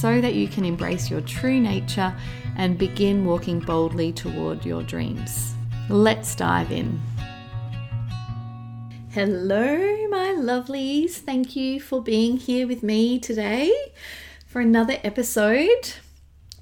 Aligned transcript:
so 0.00 0.20
that 0.20 0.34
you 0.34 0.46
can 0.46 0.64
embrace 0.64 1.10
your 1.10 1.20
true 1.22 1.58
nature 1.58 2.14
and 2.56 2.78
begin 2.78 3.24
walking 3.24 3.58
boldly 3.58 4.12
toward 4.12 4.64
your 4.64 4.82
dreams. 4.84 5.54
Let's 5.88 6.36
dive 6.36 6.70
in. 6.70 7.00
Hello, 9.10 9.76
my 10.08 10.34
lovelies. 10.38 11.14
Thank 11.14 11.56
you 11.56 11.80
for 11.80 12.00
being 12.00 12.36
here 12.36 12.68
with 12.68 12.84
me 12.84 13.18
today 13.18 13.72
for 14.46 14.60
another 14.60 14.98
episode. 15.02 15.94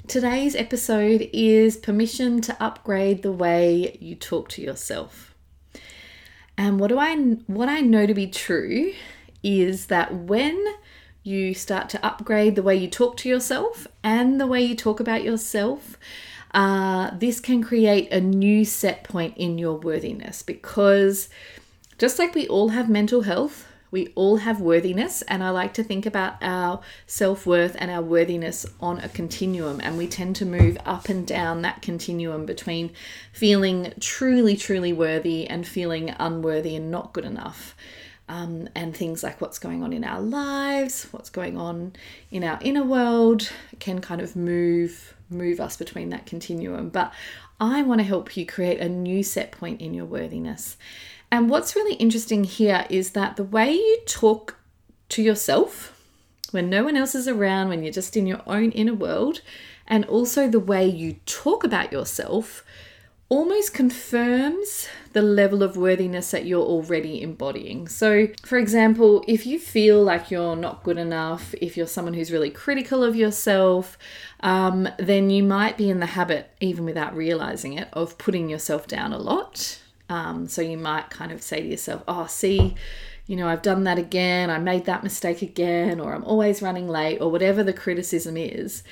Today's 0.08 0.56
episode 0.56 1.28
is 1.32 1.76
permission 1.76 2.40
to 2.42 2.56
upgrade 2.62 3.22
the 3.22 3.32
way 3.32 3.98
you 4.00 4.14
talk 4.14 4.48
to 4.50 4.62
yourself. 4.62 5.34
And 6.56 6.80
what 6.80 6.88
do 6.88 6.98
I 6.98 7.14
what 7.46 7.68
I 7.68 7.80
know 7.80 8.06
to 8.06 8.14
be 8.14 8.28
true 8.28 8.94
is 9.42 9.86
that 9.86 10.14
when 10.14 10.64
you 11.26 11.52
start 11.52 11.88
to 11.90 12.06
upgrade 12.06 12.54
the 12.54 12.62
way 12.62 12.76
you 12.76 12.88
talk 12.88 13.16
to 13.18 13.28
yourself 13.28 13.86
and 14.02 14.40
the 14.40 14.46
way 14.46 14.62
you 14.62 14.76
talk 14.76 15.00
about 15.00 15.24
yourself. 15.24 15.98
Uh, 16.54 17.10
this 17.18 17.40
can 17.40 17.62
create 17.62 18.10
a 18.12 18.20
new 18.20 18.64
set 18.64 19.04
point 19.04 19.36
in 19.36 19.58
your 19.58 19.76
worthiness 19.76 20.42
because 20.42 21.28
just 21.98 22.18
like 22.18 22.34
we 22.34 22.46
all 22.46 22.70
have 22.70 22.88
mental 22.88 23.22
health, 23.22 23.66
we 23.90 24.12
all 24.14 24.38
have 24.38 24.60
worthiness, 24.60 25.22
and 25.22 25.42
I 25.42 25.50
like 25.50 25.72
to 25.74 25.84
think 25.84 26.06
about 26.06 26.34
our 26.42 26.80
self 27.06 27.46
worth 27.46 27.76
and 27.78 27.90
our 27.90 28.02
worthiness 28.02 28.66
on 28.80 28.98
a 28.98 29.08
continuum, 29.08 29.80
and 29.80 29.96
we 29.96 30.06
tend 30.06 30.36
to 30.36 30.44
move 30.44 30.76
up 30.84 31.08
and 31.08 31.26
down 31.26 31.62
that 31.62 31.82
continuum 31.82 32.46
between 32.46 32.92
feeling 33.32 33.94
truly, 34.00 34.56
truly 34.56 34.92
worthy 34.92 35.46
and 35.46 35.66
feeling 35.66 36.14
unworthy 36.18 36.76
and 36.76 36.90
not 36.90 37.12
good 37.12 37.24
enough 37.24 37.74
um, 38.28 38.68
and 38.74 38.96
things 38.96 39.22
like 39.22 39.40
what's 39.40 39.58
going 39.58 39.82
on 39.82 39.92
in 39.92 40.04
our 40.04 40.20
lives, 40.20 41.04
what's 41.10 41.30
going 41.30 41.56
on 41.56 41.92
in 42.30 42.42
our 42.42 42.58
inner 42.60 42.84
world 42.84 43.50
can 43.78 44.00
kind 44.00 44.20
of 44.20 44.36
move 44.36 45.14
move 45.28 45.58
us 45.58 45.76
between 45.76 46.10
that 46.10 46.24
continuum. 46.26 46.88
But 46.88 47.12
I 47.60 47.82
want 47.82 48.00
to 48.00 48.04
help 48.04 48.36
you 48.36 48.46
create 48.46 48.80
a 48.80 48.88
new 48.88 49.22
set 49.22 49.50
point 49.50 49.80
in 49.80 49.92
your 49.92 50.04
worthiness. 50.04 50.76
And 51.30 51.50
what's 51.50 51.74
really 51.74 51.96
interesting 51.96 52.44
here 52.44 52.86
is 52.88 53.10
that 53.10 53.36
the 53.36 53.42
way 53.42 53.72
you 53.72 53.98
talk 54.06 54.56
to 55.08 55.22
yourself 55.22 55.92
when 56.52 56.70
no 56.70 56.84
one 56.84 56.96
else 56.96 57.14
is 57.14 57.26
around, 57.26 57.68
when 57.68 57.82
you're 57.82 57.92
just 57.92 58.16
in 58.16 58.26
your 58.26 58.42
own 58.46 58.70
inner 58.70 58.94
world, 58.94 59.40
and 59.86 60.04
also 60.06 60.48
the 60.48 60.60
way 60.60 60.86
you 60.86 61.16
talk 61.26 61.64
about 61.64 61.92
yourself 61.92 62.64
almost 63.28 63.74
confirms 63.74 64.88
the 65.12 65.22
level 65.22 65.62
of 65.62 65.76
worthiness 65.76 66.30
that 66.30 66.46
you're 66.46 66.64
already 66.64 67.20
embodying. 67.22 67.88
So, 67.88 68.28
for 68.44 68.56
example, 68.56 69.24
if 69.26 69.46
you 69.46 69.58
feel 69.58 70.02
like 70.02 70.30
you're 70.30 70.54
not 70.54 70.84
good 70.84 70.98
enough, 70.98 71.54
if 71.60 71.76
you're 71.76 71.88
someone 71.88 72.14
who's 72.14 72.30
really 72.30 72.50
critical 72.50 73.02
of 73.02 73.16
yourself, 73.16 73.98
um, 74.40 74.88
then 74.98 75.30
you 75.30 75.42
might 75.42 75.76
be 75.76 75.90
in 75.90 75.98
the 75.98 76.06
habit, 76.06 76.50
even 76.60 76.84
without 76.84 77.16
realizing 77.16 77.72
it, 77.72 77.88
of 77.92 78.16
putting 78.18 78.48
yourself 78.48 78.86
down 78.86 79.12
a 79.12 79.18
lot. 79.18 79.80
Um, 80.08 80.46
so, 80.46 80.62
you 80.62 80.76
might 80.76 81.10
kind 81.10 81.32
of 81.32 81.42
say 81.42 81.60
to 81.60 81.66
yourself, 81.66 82.04
Oh, 82.06 82.26
see, 82.26 82.76
you 83.26 83.34
know, 83.34 83.48
I've 83.48 83.62
done 83.62 83.82
that 83.84 83.98
again, 83.98 84.50
I 84.50 84.58
made 84.58 84.84
that 84.84 85.02
mistake 85.02 85.42
again, 85.42 85.98
or 85.98 86.14
I'm 86.14 86.24
always 86.24 86.62
running 86.62 86.88
late, 86.88 87.20
or 87.20 87.32
whatever 87.32 87.64
the 87.64 87.72
criticism 87.72 88.36
is. 88.36 88.84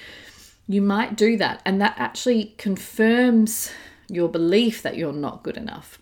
You 0.67 0.83
might 0.83 1.15
do 1.15 1.37
that, 1.37 1.63
and 1.65 1.81
that 1.81 1.95
actually 1.99 2.55
confirms 2.59 3.71
your 4.09 4.29
belief 4.29 4.83
that 4.83 4.97
you're 4.97 5.13
not 5.13 5.43
good 5.43 5.57
enough. 5.57 5.99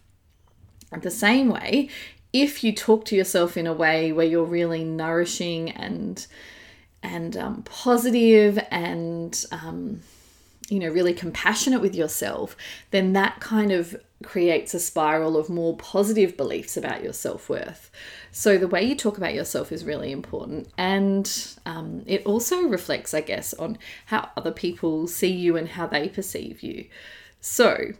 The 1.00 1.10
same 1.10 1.48
way, 1.48 1.88
if 2.32 2.62
you 2.62 2.72
talk 2.72 3.04
to 3.06 3.16
yourself 3.16 3.56
in 3.56 3.66
a 3.66 3.72
way 3.72 4.12
where 4.12 4.26
you're 4.26 4.44
really 4.44 4.84
nourishing 4.84 5.70
and 5.70 6.26
and 7.02 7.36
um, 7.36 7.62
positive 7.64 8.64
and 8.70 9.44
um, 9.50 10.00
you 10.68 10.78
know 10.78 10.88
really 10.88 11.14
compassionate 11.14 11.80
with 11.80 11.94
yourself, 11.94 12.56
then 12.90 13.12
that 13.14 13.40
kind 13.40 13.72
of 13.72 13.96
creates 14.22 14.72
a 14.72 14.78
spiral 14.78 15.36
of 15.36 15.50
more 15.50 15.76
positive 15.76 16.36
beliefs 16.36 16.76
about 16.76 17.02
your 17.02 17.12
self 17.12 17.48
worth. 17.48 17.90
So 18.30 18.56
the 18.56 18.68
way 18.68 18.82
you 18.82 18.94
talk 18.94 19.18
about 19.18 19.34
yourself 19.34 19.72
is 19.72 19.84
really 19.84 20.12
important, 20.12 20.68
and 20.78 21.30
um, 21.66 22.02
it 22.06 22.24
also 22.24 22.62
reflects, 22.62 23.14
I 23.14 23.20
guess, 23.20 23.52
on 23.54 23.78
how 24.06 24.30
other 24.36 24.52
people 24.52 25.06
see 25.06 25.32
you 25.32 25.56
and 25.56 25.68
how 25.68 25.86
they 25.86 26.08
perceive 26.08 26.62
you. 26.62 26.86
So, 27.44 27.94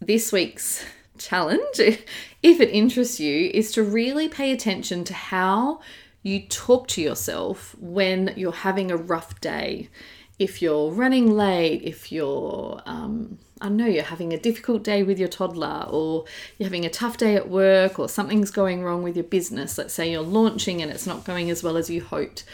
this 0.00 0.32
week's 0.32 0.82
challenge, 1.18 1.60
if 1.78 2.00
it 2.42 2.70
interests 2.70 3.20
you, 3.20 3.50
is 3.52 3.70
to 3.72 3.82
really 3.82 4.30
pay 4.30 4.50
attention 4.50 5.04
to 5.04 5.12
how 5.12 5.80
you 6.22 6.40
talk 6.40 6.88
to 6.88 7.02
yourself 7.02 7.76
when 7.78 8.32
you're 8.34 8.52
having 8.52 8.90
a 8.90 8.96
rough 8.96 9.38
day. 9.42 9.90
If 10.38 10.62
you're 10.62 10.90
running 10.90 11.36
late, 11.36 11.82
if 11.82 12.10
you're, 12.10 12.80
um, 12.86 13.36
I 13.60 13.68
know, 13.68 13.84
you're 13.84 14.02
having 14.02 14.32
a 14.32 14.38
difficult 14.38 14.82
day 14.82 15.02
with 15.02 15.18
your 15.18 15.28
toddler, 15.28 15.84
or 15.90 16.24
you're 16.56 16.66
having 16.68 16.86
a 16.86 16.90
tough 16.90 17.18
day 17.18 17.36
at 17.36 17.50
work, 17.50 17.98
or 17.98 18.08
something's 18.08 18.50
going 18.50 18.82
wrong 18.82 19.02
with 19.02 19.16
your 19.16 19.24
business. 19.24 19.76
Let's 19.76 19.92
say 19.92 20.10
you're 20.10 20.22
launching 20.22 20.80
and 20.80 20.90
it's 20.90 21.06
not 21.06 21.24
going 21.24 21.50
as 21.50 21.62
well 21.62 21.76
as 21.76 21.90
you 21.90 22.02
hoped. 22.02 22.44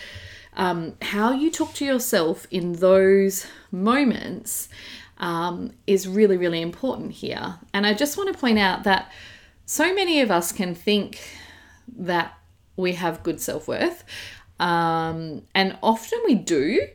Um, 0.55 0.95
how 1.01 1.31
you 1.33 1.49
talk 1.49 1.75
to 1.75 1.85
yourself 1.85 2.49
in 2.51 2.75
those 2.75 3.47
moments 3.71 4.69
um, 5.23 5.71
is 5.87 6.07
really, 6.09 6.37
really 6.37 6.61
important 6.61 7.13
here. 7.13 7.55
And 7.73 7.87
I 7.87 7.95
just 7.95 8.19
want 8.19 8.31
to 8.33 8.39
point 8.39 8.59
out 8.59 8.83
that 8.83 9.11
so 9.65 9.95
many 9.95 10.21
of 10.21 10.31
us 10.31 10.53
can 10.53 10.75
think 10.75 11.21
that 11.97 12.37
we 12.77 12.93
have 12.95 13.23
good 13.23 13.41
self 13.41 13.69
worth, 13.69 14.05
um, 14.59 15.43
and 15.55 15.79
often 15.83 16.21
we 16.27 16.35
do, 16.35 16.89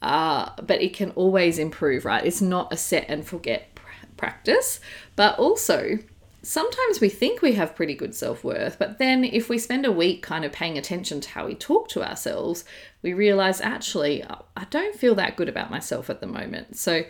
uh, 0.00 0.50
but 0.62 0.80
it 0.80 0.94
can 0.94 1.10
always 1.10 1.58
improve, 1.58 2.04
right? 2.04 2.24
It's 2.24 2.40
not 2.40 2.72
a 2.72 2.76
set 2.76 3.06
and 3.08 3.26
forget 3.26 3.68
practice, 4.16 4.80
but 5.16 5.36
also 5.38 5.98
sometimes 6.42 7.00
we 7.00 7.08
think 7.08 7.42
we 7.42 7.52
have 7.52 7.74
pretty 7.74 7.94
good 7.94 8.14
self 8.14 8.44
worth, 8.44 8.78
but 8.78 8.98
then 8.98 9.24
if 9.24 9.48
we 9.48 9.58
spend 9.58 9.84
a 9.84 9.92
week 9.92 10.22
kind 10.22 10.44
of 10.44 10.52
paying 10.52 10.78
attention 10.78 11.20
to 11.22 11.30
how 11.30 11.46
we 11.46 11.54
talk 11.54 11.88
to 11.88 12.08
ourselves, 12.08 12.64
we 13.02 13.12
realize 13.12 13.60
actually, 13.60 14.22
I 14.56 14.64
don't 14.70 14.94
feel 14.94 15.16
that 15.16 15.36
good 15.36 15.48
about 15.48 15.70
myself 15.70 16.08
at 16.08 16.20
the 16.20 16.26
moment. 16.26 16.76
So, 16.76 17.04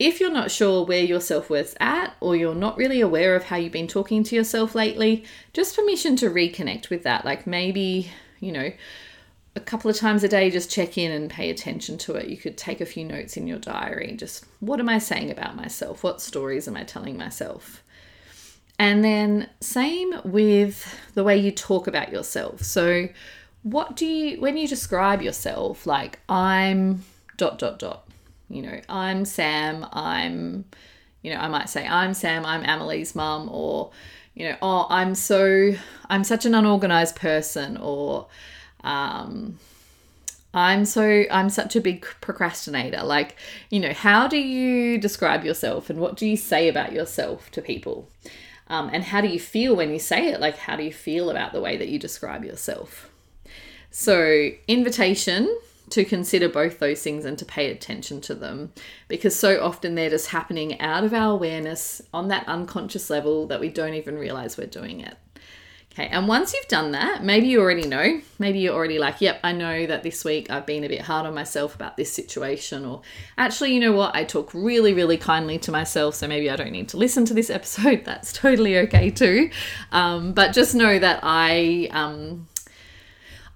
if 0.00 0.18
you're 0.18 0.32
not 0.32 0.50
sure 0.50 0.82
where 0.82 1.04
your 1.04 1.20
self 1.20 1.50
worth's 1.50 1.76
at, 1.78 2.16
or 2.20 2.34
you're 2.34 2.54
not 2.54 2.78
really 2.78 3.02
aware 3.02 3.36
of 3.36 3.44
how 3.44 3.56
you've 3.56 3.70
been 3.70 3.86
talking 3.86 4.24
to 4.24 4.34
yourself 4.34 4.74
lately, 4.74 5.24
just 5.52 5.76
permission 5.76 6.16
to 6.16 6.30
reconnect 6.30 6.88
with 6.88 7.02
that. 7.02 7.26
Like 7.26 7.46
maybe, 7.46 8.10
you 8.40 8.50
know, 8.50 8.72
a 9.54 9.60
couple 9.60 9.90
of 9.90 9.98
times 9.98 10.24
a 10.24 10.28
day, 10.28 10.50
just 10.50 10.70
check 10.70 10.96
in 10.96 11.12
and 11.12 11.28
pay 11.30 11.50
attention 11.50 11.98
to 11.98 12.14
it. 12.14 12.28
You 12.28 12.38
could 12.38 12.56
take 12.56 12.80
a 12.80 12.86
few 12.86 13.04
notes 13.04 13.36
in 13.36 13.46
your 13.46 13.58
diary. 13.58 14.16
Just 14.16 14.46
what 14.60 14.80
am 14.80 14.88
I 14.88 14.98
saying 14.98 15.30
about 15.30 15.54
myself? 15.54 16.02
What 16.02 16.22
stories 16.22 16.66
am 16.66 16.78
I 16.78 16.84
telling 16.84 17.18
myself? 17.18 17.82
And 18.78 19.04
then, 19.04 19.50
same 19.60 20.14
with 20.24 20.98
the 21.12 21.22
way 21.22 21.36
you 21.36 21.50
talk 21.50 21.86
about 21.86 22.10
yourself. 22.10 22.62
So, 22.62 23.10
what 23.62 23.96
do 23.96 24.06
you, 24.06 24.40
when 24.40 24.56
you 24.56 24.66
describe 24.66 25.20
yourself, 25.20 25.86
like 25.86 26.20
I'm 26.26 27.04
dot 27.36 27.58
dot 27.58 27.78
dot, 27.78 28.09
you 28.50 28.62
know, 28.62 28.80
I'm 28.88 29.24
Sam, 29.24 29.86
I'm, 29.92 30.64
you 31.22 31.32
know, 31.32 31.38
I 31.38 31.48
might 31.48 31.70
say, 31.70 31.86
I'm 31.86 32.12
Sam, 32.12 32.44
I'm 32.44 32.64
Amelie's 32.64 33.14
mum, 33.14 33.48
or, 33.50 33.92
you 34.34 34.48
know, 34.48 34.56
oh, 34.60 34.86
I'm 34.90 35.14
so, 35.14 35.72
I'm 36.10 36.24
such 36.24 36.44
an 36.44 36.54
unorganized 36.54 37.14
person, 37.14 37.76
or, 37.76 38.26
um, 38.82 39.58
I'm 40.52 40.84
so, 40.84 41.24
I'm 41.30 41.48
such 41.48 41.76
a 41.76 41.80
big 41.80 42.04
procrastinator. 42.20 43.04
Like, 43.04 43.36
you 43.70 43.78
know, 43.78 43.92
how 43.92 44.26
do 44.26 44.36
you 44.36 44.98
describe 44.98 45.44
yourself 45.44 45.88
and 45.88 46.00
what 46.00 46.16
do 46.16 46.26
you 46.26 46.36
say 46.36 46.68
about 46.68 46.92
yourself 46.92 47.52
to 47.52 47.62
people? 47.62 48.10
Um, 48.66 48.90
and 48.92 49.04
how 49.04 49.20
do 49.20 49.28
you 49.28 49.38
feel 49.38 49.76
when 49.76 49.92
you 49.92 50.00
say 50.00 50.28
it? 50.28 50.40
Like, 50.40 50.56
how 50.56 50.74
do 50.74 50.82
you 50.82 50.92
feel 50.92 51.30
about 51.30 51.52
the 51.52 51.60
way 51.60 51.76
that 51.76 51.88
you 51.88 52.00
describe 52.00 52.44
yourself? 52.44 53.10
So, 53.92 54.50
invitation 54.66 55.56
to 55.88 56.04
consider 56.04 56.48
both 56.48 56.78
those 56.78 57.02
things 57.02 57.24
and 57.24 57.38
to 57.38 57.44
pay 57.44 57.70
attention 57.70 58.20
to 58.20 58.34
them 58.34 58.72
because 59.08 59.36
so 59.36 59.62
often 59.62 59.94
they're 59.94 60.10
just 60.10 60.28
happening 60.28 60.80
out 60.80 61.04
of 61.04 61.12
our 61.12 61.32
awareness 61.32 62.00
on 62.14 62.28
that 62.28 62.46
unconscious 62.46 63.10
level 63.10 63.46
that 63.46 63.60
we 63.60 63.68
don't 63.68 63.94
even 63.94 64.16
realize 64.16 64.56
we're 64.56 64.66
doing 64.66 65.00
it. 65.00 65.16
Okay, 65.92 66.06
and 66.06 66.28
once 66.28 66.54
you've 66.54 66.68
done 66.68 66.92
that, 66.92 67.24
maybe 67.24 67.48
you 67.48 67.60
already 67.60 67.86
know. 67.86 68.20
Maybe 68.38 68.60
you're 68.60 68.74
already 68.74 69.00
like, 69.00 69.20
yep, 69.20 69.40
I 69.42 69.50
know 69.50 69.86
that 69.86 70.04
this 70.04 70.24
week 70.24 70.48
I've 70.48 70.64
been 70.64 70.84
a 70.84 70.88
bit 70.88 71.00
hard 71.00 71.26
on 71.26 71.34
myself 71.34 71.74
about 71.74 71.96
this 71.96 72.12
situation. 72.12 72.84
Or 72.84 73.02
actually, 73.36 73.74
you 73.74 73.80
know 73.80 73.90
what? 73.90 74.14
I 74.14 74.22
talk 74.22 74.54
really, 74.54 74.94
really 74.94 75.16
kindly 75.16 75.58
to 75.58 75.72
myself, 75.72 76.14
so 76.14 76.28
maybe 76.28 76.48
I 76.48 76.54
don't 76.54 76.70
need 76.70 76.88
to 76.90 76.96
listen 76.96 77.24
to 77.24 77.34
this 77.34 77.50
episode. 77.50 78.04
That's 78.04 78.32
totally 78.32 78.78
okay 78.78 79.10
too. 79.10 79.50
Um, 79.90 80.32
but 80.32 80.52
just 80.52 80.76
know 80.76 80.96
that 80.98 81.20
I. 81.24 81.88
Um, 81.90 82.46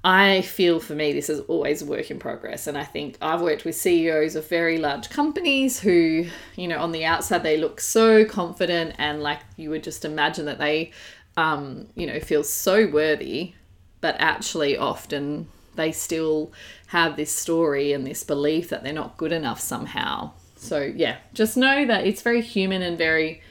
I 0.07 0.43
feel 0.43 0.81
for 0.81 0.95
me, 0.95 1.15
this 1.15 1.31
is 1.31 1.41
always 1.41 1.81
a 1.81 1.87
work 1.87 2.11
in 2.11 2.19
progress. 2.19 2.67
And 2.67 2.77
I 2.77 2.85
think 2.85 3.17
I've 3.23 3.41
worked 3.41 3.65
with 3.65 3.75
CEOs 3.75 4.37
of 4.37 4.47
very 4.49 4.77
large 4.77 5.09
companies 5.09 5.81
who, 5.81 6.27
you 6.57 6.69
know, 6.69 6.79
on 6.79 6.93
the 6.93 7.07
outside, 7.07 7.43
they 7.43 7.57
look 7.57 7.81
so 7.81 8.27
confident 8.27 8.95
and 8.99 9.23
like 9.23 9.41
you 9.57 9.71
would 9.71 9.83
just 9.83 10.05
imagine 10.05 10.45
that 10.45 10.59
they 10.59 10.93
um, 11.37 11.89
you 11.95 12.07
know, 12.07 12.21
feel 12.21 12.45
so 12.45 12.87
worthy, 12.87 13.55
but 14.01 14.17
actually 14.19 14.77
often 14.77 15.49
they 15.75 15.91
still 15.91 16.53
have 16.89 17.17
this 17.17 17.35
story 17.35 17.93
and 17.93 18.07
this 18.07 18.23
belief 18.23 18.69
that 18.69 18.85
they're 18.85 18.93
not 18.93 19.17
good 19.17 19.33
enough 19.33 19.61
somehow. 19.61 20.31
So 20.57 20.81
yeah, 20.81 21.17
just 21.33 21.57
know 21.57 21.85
that 21.87 22.07
it's 22.07 22.23
very 22.23 22.41
human 22.41 22.83
and 22.83 22.97
very 22.97 23.43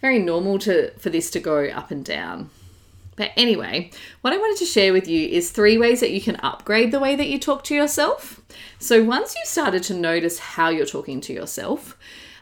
very 0.00 0.18
normal 0.18 0.58
to 0.58 0.90
for 0.98 1.10
this 1.10 1.30
to 1.30 1.40
go 1.40 1.66
up 1.66 1.90
and 1.90 2.04
down. 2.04 2.50
But 3.16 3.32
anyway, 3.36 3.90
what 4.20 4.32
I 4.32 4.36
wanted 4.36 4.58
to 4.58 4.66
share 4.66 4.92
with 4.92 5.08
you 5.08 5.26
is 5.26 5.50
three 5.50 5.78
ways 5.78 6.00
that 6.00 6.12
you 6.12 6.20
can 6.20 6.36
upgrade 6.36 6.92
the 6.92 7.00
way 7.00 7.16
that 7.16 7.28
you 7.28 7.38
talk 7.38 7.64
to 7.64 7.74
yourself. 7.74 8.42
So 8.78 9.02
once 9.02 9.34
you've 9.34 9.48
started 9.48 9.82
to 9.84 9.94
notice 9.94 10.38
how 10.38 10.68
you're 10.68 10.86
talking 10.86 11.20
to 11.22 11.32
yourself, 11.32 11.96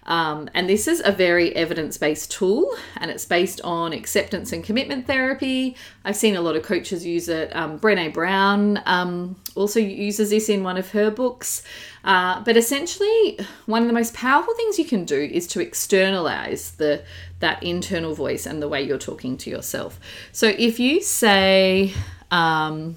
um, 0.06 0.50
and 0.54 0.68
this 0.68 0.86
is 0.86 1.00
a 1.04 1.12
very 1.12 1.54
evidence 1.56 1.96
based 1.96 2.30
tool 2.30 2.76
and 2.96 3.10
it's 3.10 3.24
based 3.24 3.60
on 3.62 3.92
acceptance 3.92 4.52
and 4.52 4.62
commitment 4.62 5.06
therapy. 5.06 5.76
I've 6.04 6.16
seen 6.16 6.36
a 6.36 6.40
lot 6.40 6.56
of 6.56 6.62
coaches 6.62 7.06
use 7.06 7.28
it. 7.28 7.54
Um, 7.56 7.78
Brene 7.78 8.12
Brown 8.12 8.82
um, 8.84 9.36
also 9.54 9.80
uses 9.80 10.30
this 10.30 10.48
in 10.48 10.62
one 10.62 10.76
of 10.76 10.90
her 10.90 11.10
books. 11.10 11.62
Uh, 12.04 12.42
but 12.44 12.56
essentially, 12.56 13.38
one 13.64 13.80
of 13.80 13.88
the 13.88 13.94
most 13.94 14.12
powerful 14.12 14.54
things 14.54 14.78
you 14.78 14.84
can 14.84 15.04
do 15.06 15.18
is 15.18 15.46
to 15.48 15.60
externalize 15.60 16.72
the 16.72 17.02
that 17.40 17.62
internal 17.62 18.14
voice 18.14 18.46
and 18.46 18.62
the 18.62 18.68
way 18.68 18.82
you're 18.82 18.98
talking 18.98 19.36
to 19.36 19.50
yourself. 19.50 19.98
So 20.32 20.48
if 20.58 20.78
you 20.78 21.02
say, 21.02 21.92
um, 22.30 22.96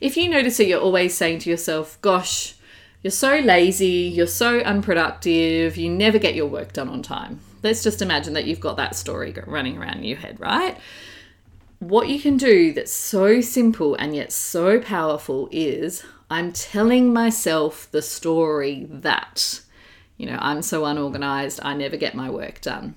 if 0.00 0.16
you 0.16 0.28
notice 0.28 0.56
that 0.58 0.66
you're 0.66 0.80
always 0.80 1.14
saying 1.14 1.40
to 1.40 1.50
yourself, 1.50 1.98
"Gosh," 2.00 2.54
You're 3.02 3.10
so 3.12 3.38
lazy, 3.38 4.10
you're 4.12 4.26
so 4.26 4.58
unproductive, 4.60 5.76
you 5.76 5.88
never 5.88 6.18
get 6.18 6.34
your 6.34 6.46
work 6.46 6.72
done 6.72 6.88
on 6.88 7.02
time. 7.02 7.38
Let's 7.62 7.82
just 7.82 8.02
imagine 8.02 8.32
that 8.34 8.46
you've 8.46 8.60
got 8.60 8.76
that 8.76 8.96
story 8.96 9.34
running 9.46 9.78
around 9.78 9.98
in 9.98 10.04
your 10.04 10.18
head, 10.18 10.40
right? 10.40 10.76
What 11.78 12.08
you 12.08 12.20
can 12.20 12.36
do 12.36 12.72
that's 12.72 12.92
so 12.92 13.40
simple 13.40 13.94
and 13.94 14.16
yet 14.16 14.32
so 14.32 14.80
powerful 14.80 15.48
is 15.52 16.04
I'm 16.28 16.52
telling 16.52 17.12
myself 17.12 17.88
the 17.92 18.02
story 18.02 18.88
that, 18.90 19.60
you 20.16 20.26
know, 20.26 20.38
I'm 20.40 20.60
so 20.60 20.84
unorganized, 20.84 21.60
I 21.62 21.74
never 21.74 21.96
get 21.96 22.16
my 22.16 22.28
work 22.28 22.60
done. 22.60 22.96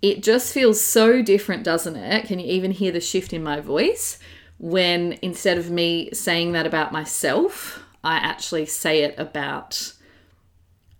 It 0.00 0.22
just 0.22 0.54
feels 0.54 0.80
so 0.80 1.22
different, 1.22 1.64
doesn't 1.64 1.96
it? 1.96 2.26
Can 2.26 2.38
you 2.38 2.46
even 2.46 2.70
hear 2.70 2.92
the 2.92 3.00
shift 3.00 3.32
in 3.32 3.42
my 3.42 3.58
voice 3.58 4.20
when 4.58 5.18
instead 5.22 5.58
of 5.58 5.72
me 5.72 6.10
saying 6.12 6.52
that 6.52 6.66
about 6.68 6.92
myself, 6.92 7.82
I 8.02 8.16
actually 8.16 8.66
say 8.66 9.02
it 9.02 9.14
about 9.18 9.92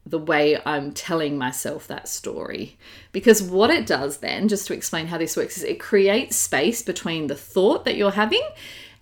the 0.04 0.18
way 0.18 0.58
I'm 0.64 0.92
telling 0.92 1.36
myself 1.36 1.86
that 1.86 2.08
story. 2.08 2.78
Because 3.12 3.42
what 3.42 3.70
it 3.70 3.86
does 3.86 4.18
then, 4.18 4.48
just 4.48 4.66
to 4.66 4.74
explain 4.74 5.08
how 5.08 5.18
this 5.18 5.36
works, 5.36 5.58
is 5.58 5.64
it 5.64 5.78
creates 5.78 6.36
space 6.36 6.82
between 6.82 7.26
the 7.26 7.34
thought 7.34 7.84
that 7.84 7.96
you're 7.96 8.12
having 8.12 8.46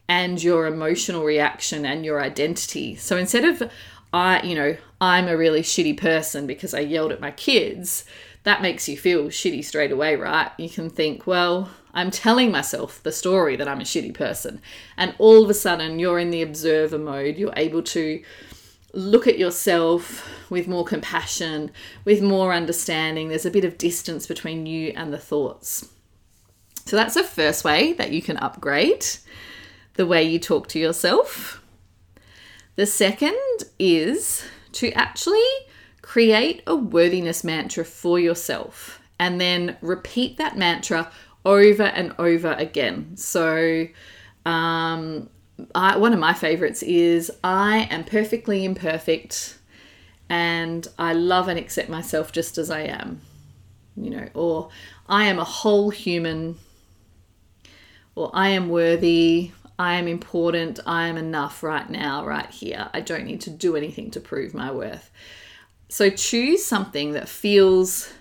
and 0.08 0.42
your 0.42 0.66
emotional 0.66 1.24
reaction 1.24 1.84
and 1.84 2.04
your 2.04 2.20
identity. 2.20 2.96
So 2.96 3.16
instead 3.16 3.44
of, 3.44 3.70
I, 4.12 4.42
you 4.42 4.54
know, 4.54 4.76
I'm 5.00 5.28
a 5.28 5.36
really 5.36 5.62
shitty 5.62 5.96
person 5.96 6.46
because 6.46 6.74
I 6.74 6.80
yelled 6.80 7.12
at 7.12 7.20
my 7.20 7.30
kids, 7.30 8.04
that 8.42 8.62
makes 8.62 8.88
you 8.88 8.96
feel 8.96 9.26
shitty 9.26 9.64
straight 9.64 9.92
away, 9.92 10.16
right? 10.16 10.50
You 10.58 10.68
can 10.68 10.90
think, 10.90 11.26
well, 11.26 11.70
I'm 11.96 12.10
telling 12.10 12.52
myself 12.52 13.02
the 13.02 13.10
story 13.10 13.56
that 13.56 13.66
I'm 13.66 13.80
a 13.80 13.84
shitty 13.84 14.12
person. 14.12 14.60
And 14.98 15.14
all 15.18 15.42
of 15.42 15.48
a 15.48 15.54
sudden, 15.54 15.98
you're 15.98 16.18
in 16.18 16.30
the 16.30 16.42
observer 16.42 16.98
mode. 16.98 17.38
You're 17.38 17.54
able 17.56 17.82
to 17.84 18.22
look 18.92 19.26
at 19.26 19.38
yourself 19.38 20.28
with 20.50 20.68
more 20.68 20.84
compassion, 20.84 21.72
with 22.04 22.20
more 22.20 22.52
understanding. 22.52 23.28
There's 23.28 23.46
a 23.46 23.50
bit 23.50 23.64
of 23.64 23.78
distance 23.78 24.26
between 24.26 24.66
you 24.66 24.92
and 24.94 25.10
the 25.10 25.18
thoughts. 25.18 25.88
So, 26.84 26.96
that's 26.96 27.14
the 27.14 27.24
first 27.24 27.64
way 27.64 27.94
that 27.94 28.12
you 28.12 28.20
can 28.20 28.36
upgrade 28.36 29.06
the 29.94 30.06
way 30.06 30.22
you 30.22 30.38
talk 30.38 30.68
to 30.68 30.78
yourself. 30.78 31.62
The 32.76 32.86
second 32.86 33.64
is 33.78 34.44
to 34.72 34.92
actually 34.92 35.48
create 36.02 36.62
a 36.66 36.76
worthiness 36.76 37.42
mantra 37.42 37.86
for 37.86 38.20
yourself 38.20 39.00
and 39.18 39.40
then 39.40 39.76
repeat 39.80 40.36
that 40.36 40.58
mantra 40.58 41.10
over 41.46 41.84
and 41.84 42.14
over 42.18 42.52
again. 42.52 43.16
So, 43.16 43.86
um, 44.44 45.30
I, 45.74 45.96
one 45.96 46.12
of 46.12 46.18
my 46.18 46.34
favorites 46.34 46.82
is 46.82 47.32
I 47.42 47.88
am 47.90 48.04
perfectly 48.04 48.64
imperfect 48.64 49.58
and 50.28 50.86
I 50.98 51.14
love 51.14 51.48
and 51.48 51.58
accept 51.58 51.88
myself 51.88 52.32
just 52.32 52.58
as 52.58 52.70
I 52.70 52.80
am. 52.80 53.20
You 53.96 54.10
know, 54.10 54.28
or 54.34 54.68
I 55.08 55.24
am 55.24 55.38
a 55.38 55.44
whole 55.44 55.88
human, 55.88 56.56
or 58.14 58.30
I 58.34 58.48
am 58.48 58.68
worthy, 58.68 59.52
I 59.78 59.94
am 59.94 60.06
important, 60.06 60.80
I 60.86 61.06
am 61.06 61.16
enough 61.16 61.62
right 61.62 61.88
now, 61.88 62.26
right 62.26 62.50
here. 62.50 62.90
I 62.92 63.00
don't 63.00 63.24
need 63.24 63.40
to 63.42 63.50
do 63.50 63.74
anything 63.74 64.10
to 64.10 64.20
prove 64.20 64.52
my 64.52 64.70
worth. 64.70 65.10
So 65.88 66.10
choose 66.10 66.62
something 66.64 67.12
that 67.12 67.28
feels 67.28 68.12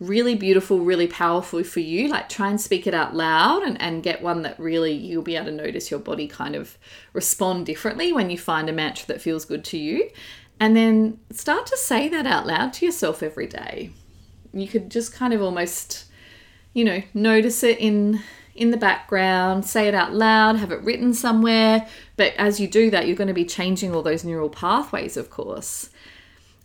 really 0.00 0.34
beautiful, 0.34 0.80
really 0.80 1.06
powerful 1.06 1.62
for 1.62 1.80
you. 1.80 2.08
Like 2.08 2.28
try 2.28 2.48
and 2.48 2.60
speak 2.60 2.86
it 2.86 2.94
out 2.94 3.14
loud 3.14 3.62
and, 3.62 3.80
and 3.80 4.02
get 4.02 4.22
one 4.22 4.42
that 4.42 4.58
really 4.58 4.92
you'll 4.92 5.22
be 5.22 5.36
able 5.36 5.46
to 5.46 5.52
notice 5.52 5.90
your 5.90 6.00
body 6.00 6.26
kind 6.26 6.54
of 6.56 6.76
respond 7.12 7.66
differently 7.66 8.12
when 8.12 8.30
you 8.30 8.38
find 8.38 8.68
a 8.68 8.72
mantra 8.72 9.06
that 9.08 9.22
feels 9.22 9.44
good 9.44 9.64
to 9.66 9.78
you. 9.78 10.10
And 10.60 10.76
then 10.76 11.18
start 11.32 11.66
to 11.66 11.76
say 11.76 12.08
that 12.08 12.26
out 12.26 12.46
loud 12.46 12.72
to 12.74 12.86
yourself 12.86 13.22
every 13.22 13.46
day. 13.46 13.90
You 14.52 14.68
could 14.68 14.90
just 14.90 15.12
kind 15.12 15.32
of 15.32 15.42
almost, 15.42 16.06
you 16.72 16.84
know, 16.84 17.02
notice 17.12 17.62
it 17.62 17.78
in 17.78 18.20
in 18.54 18.70
the 18.70 18.76
background, 18.76 19.64
say 19.64 19.88
it 19.88 19.94
out 19.94 20.14
loud, 20.14 20.56
have 20.56 20.70
it 20.70 20.80
written 20.82 21.12
somewhere. 21.12 21.88
But 22.16 22.34
as 22.38 22.60
you 22.60 22.68
do 22.68 22.88
that, 22.90 23.08
you're 23.08 23.16
going 23.16 23.26
to 23.26 23.34
be 23.34 23.44
changing 23.44 23.92
all 23.92 24.02
those 24.02 24.24
neural 24.24 24.48
pathways, 24.48 25.16
of 25.16 25.28
course. 25.28 25.90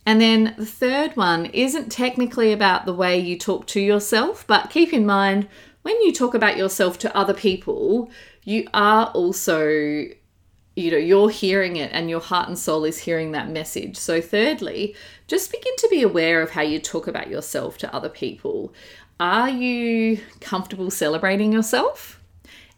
And 0.10 0.20
then 0.20 0.56
the 0.58 0.66
third 0.66 1.16
one 1.16 1.46
isn't 1.54 1.92
technically 1.92 2.52
about 2.52 2.88
the 2.88 2.96
way 2.96 3.20
you 3.20 3.38
talk 3.38 3.68
to 3.68 3.80
yourself, 3.80 4.44
but 4.48 4.72
keep 4.72 4.92
in 4.92 5.06
mind 5.06 5.48
when 5.84 6.02
you 6.02 6.12
talk 6.12 6.34
about 6.34 6.58
yourself 6.58 6.98
to 7.00 7.16
other 7.16 7.36
people, 7.36 8.10
you 8.44 8.68
are 8.74 9.12
also, 9.12 9.68
you 9.68 10.90
know, 10.90 10.98
you're 10.98 11.30
hearing 11.30 11.76
it 11.76 11.92
and 11.94 12.10
your 12.10 12.22
heart 12.22 12.48
and 12.48 12.58
soul 12.58 12.86
is 12.86 12.98
hearing 12.98 13.34
that 13.34 13.52
message. 13.52 13.98
So, 13.98 14.20
thirdly, 14.20 14.96
just 15.28 15.52
begin 15.52 15.76
to 15.78 15.88
be 15.92 16.02
aware 16.02 16.42
of 16.42 16.50
how 16.50 16.64
you 16.64 16.80
talk 16.80 17.06
about 17.06 17.30
yourself 17.30 17.78
to 17.78 17.96
other 17.96 18.10
people. 18.10 18.74
Are 19.20 19.52
you 19.52 20.22
comfortable 20.42 20.90
celebrating 20.90 21.54
yourself? 21.54 22.20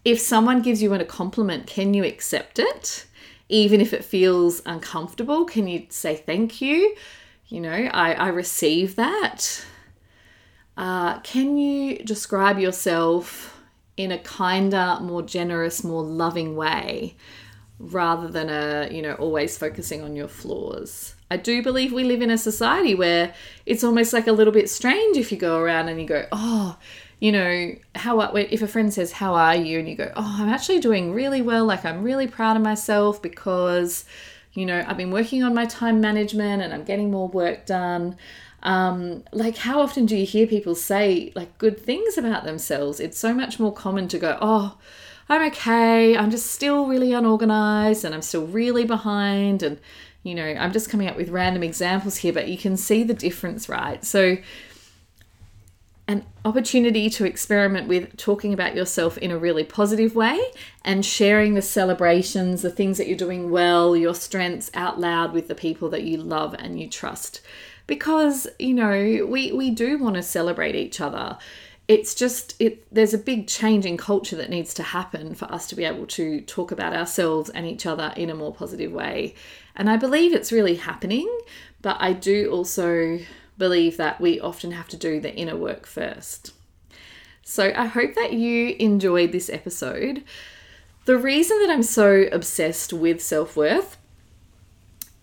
If 0.04 0.20
someone 0.20 0.62
gives 0.62 0.84
you 0.84 0.94
a 0.94 1.06
compliment, 1.06 1.66
can 1.66 1.94
you 1.94 2.04
accept 2.04 2.60
it? 2.60 3.06
even 3.52 3.82
if 3.82 3.94
it 3.94 4.04
feels 4.04 4.62
uncomfortable, 4.66 5.44
can 5.44 5.68
you 5.68 5.86
say 5.90 6.16
thank 6.16 6.62
you? 6.62 6.96
You 7.52 7.60
know, 7.60 7.70
I, 7.70 8.14
I 8.14 8.28
receive 8.30 8.96
that. 8.96 9.66
Uh, 10.78 11.20
can 11.20 11.58
you 11.58 11.98
describe 11.98 12.58
yourself 12.60 13.62
in 13.98 14.10
a 14.14 14.18
kinder, 14.18 14.98
more 15.02 15.22
generous, 15.22 15.84
more 15.84 16.02
loving 16.02 16.56
way 16.56 17.18
rather 17.78 18.30
than 18.30 18.50
a, 18.50 18.88
you 18.90 19.02
know, 19.02 19.16
always 19.16 19.58
focusing 19.58 20.02
on 20.02 20.16
your 20.16 20.30
flaws? 20.30 21.16
I 21.30 21.36
do 21.36 21.62
believe 21.62 21.92
we 21.92 22.06
live 22.06 22.22
in 22.22 22.32
a 22.32 22.38
society 22.38 22.96
where 22.96 23.34
it's 23.66 23.84
almost 23.84 24.14
like 24.14 24.28
a 24.28 24.32
little 24.32 24.54
bit 24.54 24.70
strange 24.70 25.18
if 25.18 25.30
you 25.30 25.38
go 25.38 25.60
around 25.60 25.90
and 25.90 26.00
you 26.00 26.08
go, 26.08 26.28
oh, 26.32 26.78
you 27.20 27.34
know, 27.34 27.76
how 27.96 28.22
if 28.34 28.62
a 28.62 28.68
friend 28.68 28.94
says, 28.94 29.12
How 29.12 29.36
are 29.36 29.56
you? 29.58 29.78
and 29.78 29.90
you 29.90 29.96
go, 29.96 30.10
Oh, 30.16 30.38
I'm 30.40 30.50
actually 30.50 30.80
doing 30.80 31.14
really 31.14 31.42
well. 31.42 31.66
Like, 31.66 31.84
I'm 31.84 32.02
really 32.02 32.28
proud 32.28 32.56
of 32.56 32.64
myself 32.64 33.22
because, 33.22 34.06
you 34.54 34.66
know, 34.66 34.84
I've 34.86 34.98
been 34.98 35.12
working 35.12 35.44
on 35.44 35.54
my 35.54 35.66
time 35.66 36.02
management 36.02 36.62
and 36.62 36.74
I'm 36.74 36.84
getting 36.84 37.12
more 37.12 37.28
work 37.28 37.66
done. 37.66 38.18
Um, 38.64 39.24
like, 39.32 39.58
how 39.58 39.82
often 39.82 40.06
do 40.06 40.16
you 40.16 40.26
hear 40.26 40.46
people 40.46 40.76
say, 40.76 41.32
like, 41.36 41.58
good 41.58 41.80
things 41.80 42.18
about 42.18 42.44
themselves? 42.44 43.00
It's 43.00 43.18
so 43.18 43.34
much 43.34 43.60
more 43.60 43.74
common 43.74 44.08
to 44.10 44.20
go, 44.20 44.38
Oh, 44.42 44.78
I'm 45.30 45.48
okay. 45.52 46.18
I'm 46.18 46.30
just 46.30 46.48
still 46.48 46.88
really 46.88 47.14
unorganized 47.14 48.04
and 48.04 48.14
I'm 48.14 48.22
still 48.22 48.46
really 48.46 48.86
behind. 48.86 49.64
And, 49.64 49.80
you 50.24 50.36
know, 50.36 50.46
I'm 50.46 50.74
just 50.74 50.90
coming 50.90 51.08
up 51.08 51.16
with 51.16 51.30
random 51.30 51.64
examples 51.64 52.18
here, 52.18 52.34
but 52.34 52.50
you 52.50 52.58
can 52.58 52.76
see 52.76 53.04
the 53.04 53.14
difference, 53.14 53.70
right? 53.70 54.04
So, 54.04 54.38
an 56.12 56.26
opportunity 56.44 57.10
to 57.10 57.24
experiment 57.24 57.88
with 57.88 58.18
talking 58.18 58.52
about 58.54 58.76
yourself 58.76 59.18
in 59.20 59.32
a 59.32 59.38
really 59.38 59.64
positive 59.64 60.14
way 60.14 60.42
and 60.84 61.06
sharing 61.06 61.54
the 61.54 61.62
celebrations, 61.62 62.62
the 62.62 62.70
things 62.70 62.98
that 62.98 63.08
you're 63.08 63.16
doing 63.16 63.50
well, 63.50 63.96
your 63.96 64.14
strengths 64.14 64.70
out 64.74 65.00
loud 65.00 65.32
with 65.32 65.48
the 65.48 65.56
people 65.56 65.88
that 65.90 66.04
you 66.04 66.18
love 66.18 66.54
and 66.60 66.78
you 66.78 66.90
trust. 66.90 67.40
Because, 67.88 68.46
you 68.60 68.74
know, 68.74 69.26
we, 69.26 69.54
we 69.54 69.70
do 69.70 69.98
want 69.98 70.18
to 70.18 70.22
celebrate 70.22 70.76
each 70.76 71.00
other. 71.00 71.38
It's 71.88 72.14
just 72.14 72.56
it 72.60 72.86
there's 72.94 73.14
a 73.14 73.18
big 73.18 73.48
change 73.48 73.86
in 73.86 73.96
culture 73.96 74.36
that 74.36 74.50
needs 74.50 74.74
to 74.76 74.84
happen 74.84 75.34
for 75.34 75.46
us 75.46 75.66
to 75.68 75.76
be 75.76 75.86
able 75.86 76.08
to 76.08 76.42
talk 76.42 76.72
about 76.72 76.94
ourselves 76.94 77.50
and 77.50 77.66
each 77.66 77.86
other 77.86 78.14
in 78.18 78.30
a 78.30 78.36
more 78.36 78.54
positive 78.54 78.92
way. 78.92 79.34
And 79.78 79.90
I 79.90 79.96
believe 79.96 80.34
it's 80.34 80.52
really 80.52 80.76
happening, 80.76 81.30
but 81.82 81.96
I 82.00 82.12
do 82.12 82.50
also 82.52 83.20
believe 83.62 83.96
that 83.98 84.20
we 84.20 84.40
often 84.40 84.72
have 84.72 84.88
to 84.90 84.98
do 84.98 85.22
the 85.22 85.34
inner 85.36 85.56
work 85.56 85.86
first. 85.86 86.52
So 87.44 87.72
I 87.76 87.86
hope 87.86 88.16
that 88.16 88.34
you 88.34 88.76
enjoyed 88.80 89.32
this 89.32 89.52
episode. 89.52 90.24
The 91.06 91.18
reason 91.18 91.60
that 91.60 91.70
I'm 91.70 91.84
so 91.84 92.26
obsessed 92.32 92.92
with 92.92 93.22
self 93.22 93.56
worth 93.56 93.98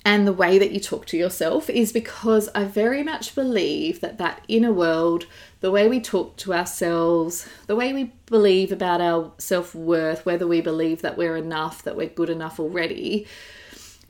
and 0.04 0.24
the 0.24 0.32
way 0.32 0.56
that 0.56 0.70
you 0.70 0.78
talk 0.78 1.04
to 1.06 1.16
yourself 1.16 1.68
is 1.68 1.92
because 1.92 2.48
I 2.54 2.62
very 2.62 3.02
much 3.02 3.34
believe 3.34 4.00
that 4.00 4.18
that 4.18 4.44
inner 4.46 4.72
world, 4.72 5.26
the 5.60 5.72
way 5.72 5.88
we 5.88 6.00
talk 6.00 6.36
to 6.36 6.54
ourselves, 6.54 7.48
the 7.66 7.74
way 7.74 7.92
we 7.92 8.12
believe 8.26 8.70
about 8.70 9.00
our 9.00 9.32
self 9.38 9.74
worth, 9.74 10.24
whether 10.24 10.46
we 10.46 10.60
believe 10.60 11.02
that 11.02 11.18
we're 11.18 11.36
enough, 11.36 11.82
that 11.82 11.96
we're 11.96 12.08
good 12.08 12.30
enough 12.30 12.60
already, 12.60 13.26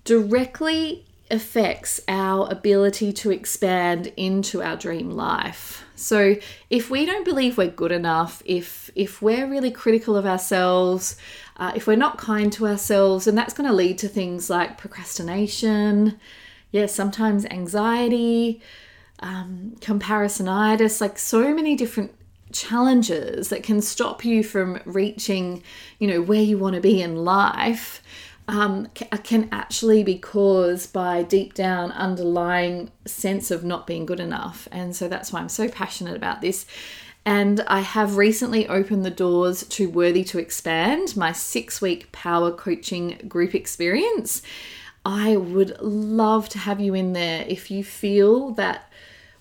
directly 0.05 1.07
affects 1.31 2.01
our 2.09 2.49
ability 2.51 3.13
to 3.13 3.31
expand 3.31 4.13
into 4.17 4.63
our 4.63 4.77
dream 4.77 5.11
life. 5.11 5.85
So 5.95 6.37
if 6.71 6.91
we 6.91 7.05
don't 7.05 7.25
believe 7.25 7.59
we're 7.59 7.69
good 7.69 7.93
enough, 7.93 8.43
if 8.45 8.91
if 8.95 9.21
we're 9.21 9.49
really 9.49 9.71
critical 9.71 10.17
of 10.17 10.27
ourselves, 10.27 11.17
uh, 11.57 11.73
if 11.75 11.87
we're 11.87 11.97
not 11.97 12.19
kind 12.19 12.53
to 12.55 12.67
ourselves, 12.67 13.27
and 13.27 13.37
that's 13.37 13.55
going 13.55 13.69
to 13.69 13.75
lead 13.75 13.99
to 13.99 14.09
things 14.09 14.49
like 14.49 14.79
procrastination, 14.79 16.19
yeah, 16.71 16.87
sometimes 16.87 17.45
anxiety, 17.47 18.63
um, 19.21 19.75
comparisonitis, 19.81 21.01
like 21.01 21.19
so 21.19 21.53
many 21.55 21.75
different 21.75 22.13
challenges 22.53 23.49
that 23.49 23.63
can 23.63 23.83
stop 23.83 24.25
you 24.25 24.43
from 24.43 24.81
reaching, 24.85 25.63
you 25.99 26.07
know, 26.07 26.23
where 26.23 26.41
you 26.41 26.59
want 26.59 26.75
to 26.75 26.81
be 26.81 27.03
in 27.03 27.17
life 27.17 28.03
um, 28.49 28.89
uh, 29.13 29.17
can 29.19 29.49
actually 29.53 30.03
be 30.03 30.19
caused 30.19 30.93
by 30.93 31.23
deep 31.23 31.55
down 31.55 31.93
underlying 31.93 32.91
sense 33.05 33.51
of 33.51 33.63
not 33.63 33.87
being 33.87 34.07
good 34.07 34.21
enough. 34.21 34.67
And 34.73 34.97
so 34.97 35.07
that's 35.07 35.33
why 35.33 35.41
I'm 35.41 35.51
so 35.51 35.69
passionate 35.69 36.17
about 36.17 36.41
this. 36.41 36.67
And 37.27 37.61
I 37.69 37.81
have 37.81 38.17
recently 38.17 38.67
opened 38.67 39.05
the 39.05 39.11
doors 39.11 39.67
to 39.67 39.91
Worthy 39.91 40.25
to 40.25 40.39
Expand, 40.39 41.15
my 41.15 41.31
six 41.33 41.83
week 41.83 42.11
power 42.11 42.51
coaching 42.51 43.21
group 43.29 43.55
experience. 43.55 44.41
I 45.05 45.37
would 45.37 45.79
love 45.81 46.49
to 46.51 46.59
have 46.59 46.81
you 46.81 46.95
in 46.95 47.13
there 47.13 47.45
if 47.47 47.71
you 47.71 47.85
feel 47.85 48.51
that 48.53 48.91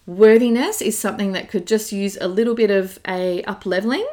worthiness 0.06 0.82
is 0.82 0.98
something 0.98 1.32
that 1.32 1.50
could 1.50 1.66
just 1.66 1.92
use 1.92 2.18
a 2.20 2.28
little 2.28 2.56
bit 2.56 2.72
of 2.72 3.00
a 3.08 3.42
up 3.44 3.66
leveling 3.66 4.08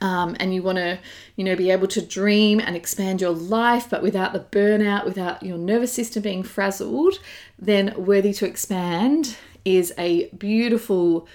um, 0.00 0.36
and 0.38 0.54
you 0.54 0.62
want 0.62 0.78
to, 0.78 0.98
you 1.36 1.44
know, 1.44 1.56
be 1.56 1.70
able 1.70 1.88
to 1.88 2.00
dream 2.00 2.60
and 2.60 2.76
expand 2.76 3.20
your 3.20 3.32
life, 3.32 3.88
but 3.90 4.02
without 4.02 4.32
the 4.32 4.40
burnout, 4.40 5.04
without 5.04 5.42
your 5.42 5.58
nervous 5.58 5.92
system 5.92 6.22
being 6.22 6.42
frazzled, 6.42 7.18
then 7.58 7.94
Worthy 7.96 8.32
to 8.34 8.46
Expand 8.46 9.36
is 9.64 9.92
a 9.98 10.28
beautiful, 10.30 11.26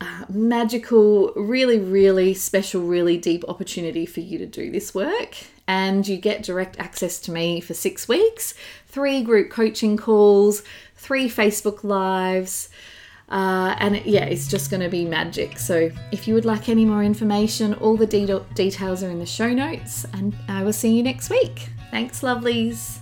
uh, 0.00 0.24
magical, 0.30 1.32
really, 1.34 1.78
really 1.78 2.32
special, 2.32 2.82
really 2.82 3.18
deep 3.18 3.44
opportunity 3.48 4.06
for 4.06 4.20
you 4.20 4.38
to 4.38 4.46
do 4.46 4.70
this 4.70 4.94
work. 4.94 5.36
And 5.68 6.08
you 6.08 6.16
get 6.16 6.42
direct 6.42 6.80
access 6.80 7.20
to 7.20 7.30
me 7.30 7.60
for 7.60 7.74
six 7.74 8.08
weeks, 8.08 8.54
three 8.88 9.22
group 9.22 9.50
coaching 9.50 9.96
calls, 9.96 10.62
three 10.96 11.28
Facebook 11.28 11.84
Lives. 11.84 12.70
Uh, 13.30 13.76
and 13.78 13.96
it, 13.96 14.06
yeah, 14.06 14.24
it's 14.24 14.48
just 14.48 14.70
going 14.70 14.80
to 14.80 14.88
be 14.88 15.04
magic. 15.04 15.58
So, 15.58 15.90
if 16.10 16.26
you 16.26 16.34
would 16.34 16.44
like 16.44 16.68
any 16.68 16.84
more 16.84 17.04
information, 17.04 17.74
all 17.74 17.96
the 17.96 18.06
de- 18.06 18.44
details 18.54 19.02
are 19.02 19.10
in 19.10 19.18
the 19.18 19.26
show 19.26 19.52
notes, 19.52 20.04
and 20.12 20.34
I 20.48 20.62
will 20.64 20.72
see 20.72 20.96
you 20.96 21.02
next 21.02 21.30
week. 21.30 21.68
Thanks, 21.90 22.22
lovelies. 22.22 22.99